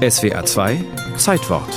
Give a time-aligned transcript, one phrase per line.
[0.00, 0.82] SWA 2
[1.18, 1.74] Zeitwort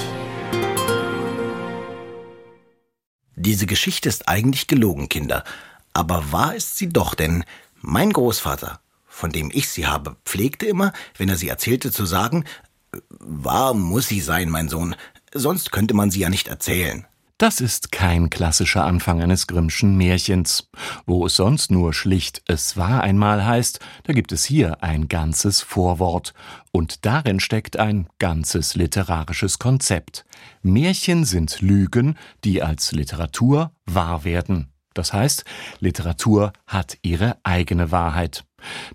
[3.35, 5.43] Diese Geschichte ist eigentlich gelogen, Kinder.
[5.91, 7.43] Aber wahr ist sie doch, denn
[7.81, 12.45] mein Großvater, von dem ich sie habe, pflegte immer, wenn er sie erzählte, zu sagen,
[13.19, 14.95] wahr muss sie sein, mein Sohn,
[15.33, 17.05] sonst könnte man sie ja nicht erzählen.
[17.43, 20.69] Das ist kein klassischer Anfang eines Grimmschen Märchens.
[21.05, 25.59] Wo es sonst nur schlicht es war einmal heißt, da gibt es hier ein ganzes
[25.61, 26.33] Vorwort.
[26.71, 30.23] Und darin steckt ein ganzes literarisches Konzept.
[30.61, 34.69] Märchen sind Lügen, die als Literatur wahr werden.
[34.93, 35.43] Das heißt,
[35.81, 38.45] Literatur hat ihre eigene Wahrheit.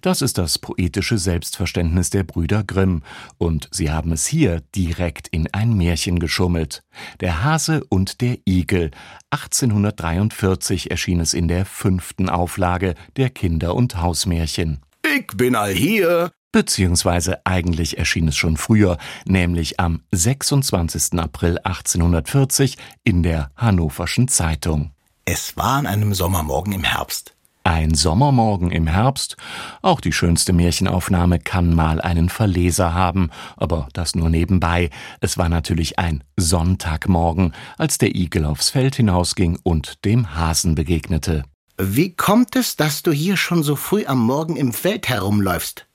[0.00, 3.02] Das ist das poetische Selbstverständnis der Brüder Grimm,
[3.38, 6.82] und sie haben es hier direkt in ein Märchen geschummelt.
[7.20, 8.90] Der Hase und der Igel.
[9.30, 14.80] 1843 erschien es in der fünften Auflage der Kinder- und Hausmärchen.
[15.16, 16.30] Ich bin all hier.
[16.50, 18.96] Beziehungsweise eigentlich erschien es schon früher,
[19.26, 21.18] nämlich am 26.
[21.18, 24.92] April 1840 in der Hannoverschen Zeitung.
[25.26, 27.34] Es war an einem Sommermorgen im Herbst.
[27.68, 29.36] Ein Sommermorgen im Herbst?
[29.82, 34.88] Auch die schönste Märchenaufnahme kann mal einen Verleser haben, aber das nur nebenbei.
[35.20, 41.42] Es war natürlich ein Sonntagmorgen, als der Igel aufs Feld hinausging und dem Hasen begegnete.
[41.76, 45.86] Wie kommt es, dass du hier schon so früh am Morgen im Feld herumläufst?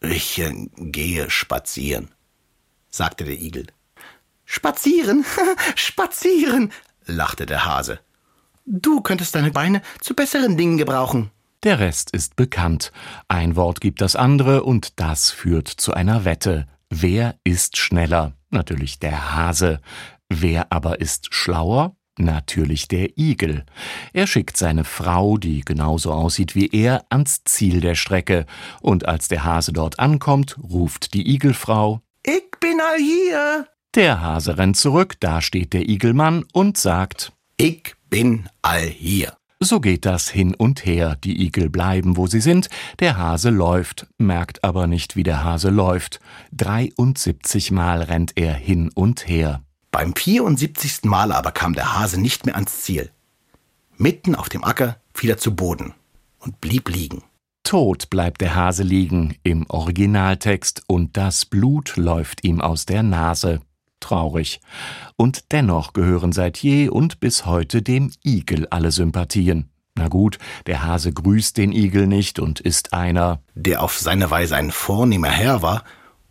[0.00, 2.08] Ich äh, gehe spazieren,
[2.90, 3.68] sagte der Igel.
[4.44, 5.24] Spazieren,
[5.76, 6.72] spazieren,
[7.06, 8.00] lachte der Hase.
[8.66, 11.30] Du könntest deine Beine zu besseren Dingen gebrauchen.
[11.62, 12.90] Der Rest ist bekannt.
[13.28, 16.66] Ein Wort gibt das andere und das führt zu einer Wette.
[16.88, 18.32] Wer ist schneller?
[18.50, 19.80] Natürlich der Hase.
[20.28, 21.96] Wer aber ist schlauer?
[22.18, 23.64] Natürlich der Igel.
[24.12, 28.46] Er schickt seine Frau, die genauso aussieht wie er, ans Ziel der Strecke,
[28.80, 33.66] und als der Hase dort ankommt, ruft die Igelfrau Ich bin all hier.
[33.94, 39.36] Der Hase rennt zurück, da steht der Igelmann und sagt Ich bin all hier.
[39.60, 42.70] So geht das hin und her, die Igel bleiben, wo sie sind,
[43.00, 46.20] der Hase läuft, merkt aber nicht, wie der Hase läuft.
[46.52, 49.60] 73 Mal rennt er hin und her.
[49.90, 51.04] Beim 74.
[51.04, 53.10] Mal aber kam der Hase nicht mehr ans Ziel.
[53.98, 55.92] Mitten auf dem Acker fiel er zu Boden
[56.38, 57.22] und blieb liegen.
[57.62, 63.60] Tot bleibt der Hase liegen im Originaltext und das Blut läuft ihm aus der Nase
[64.00, 64.60] traurig.
[65.16, 69.70] Und dennoch gehören seit je und bis heute dem Igel alle Sympathien.
[69.94, 74.56] Na gut, der Hase grüßt den Igel nicht und ist einer, der auf seine Weise
[74.56, 75.84] ein vornehmer Herr war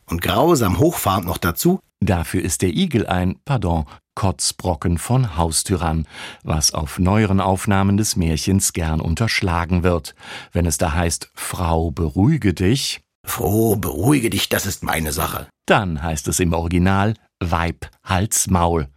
[0.07, 1.79] und grausam hochfahrend noch dazu.
[2.01, 3.85] Dafür ist der Igel ein, pardon,
[4.15, 6.05] Kotzbrocken von Haustyrann,
[6.43, 10.15] was auf neueren Aufnahmen des Märchens gern unterschlagen wird.
[10.51, 13.01] Wenn es da heißt, Frau, beruhige dich.
[13.25, 15.47] Froh, beruhige dich, das ist meine Sache.
[15.65, 18.87] Dann heißt es im Original, Weib, Hals, Maul.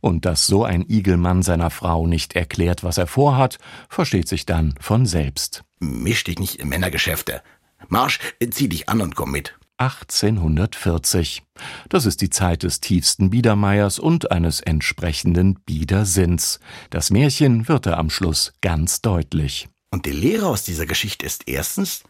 [0.00, 4.74] Und dass so ein Igelmann seiner Frau nicht erklärt, was er vorhat, versteht sich dann
[4.80, 5.64] von selbst.
[5.80, 7.42] Misch dich nicht in Männergeschäfte.
[7.88, 8.18] Marsch,
[8.50, 9.54] zieh dich an und komm mit.
[9.78, 11.42] 1840.
[11.88, 16.60] Das ist die Zeit des tiefsten Biedermeiers und eines entsprechenden Biedersinns.
[16.90, 19.68] Das Märchen wird er am Schluss ganz deutlich.
[19.90, 22.04] Und die Lehre aus dieser Geschichte ist erstens,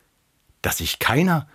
[0.62, 1.48] dass sich keiner,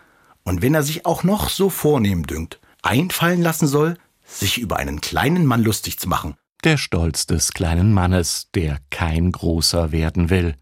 [0.44, 3.96] und wenn er sich auch noch so vornehm dünkt, einfallen lassen soll,
[4.30, 6.36] sich über einen kleinen Mann lustig zu machen.
[6.64, 10.56] Der Stolz des kleinen Mannes, der kein großer werden will.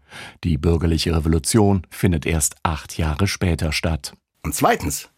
[0.44, 4.12] Die bürgerliche Revolution findet erst acht Jahre später statt.
[4.44, 5.08] Und zweitens,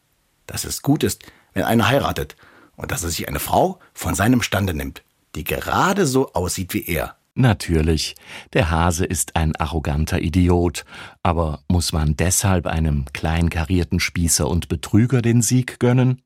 [0.47, 1.22] dass es gut ist,
[1.53, 2.34] wenn einer heiratet
[2.77, 5.03] und dass er sich eine Frau von seinem Stande nimmt,
[5.34, 7.17] die gerade so aussieht wie er.
[7.34, 8.17] Natürlich,
[8.55, 10.84] der Hase ist ein arroganter Idiot,
[11.22, 16.22] aber muss man deshalb einem kleinkarierten Spießer und Betrüger den Sieg gönnen?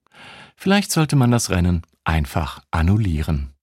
[0.57, 3.54] Vielleicht sollte man das Rennen einfach annullieren.